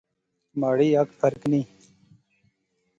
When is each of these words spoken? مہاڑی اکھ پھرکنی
مہاڑی 0.59 0.87
اکھ 0.99 1.11
پھرکنی 1.19 1.61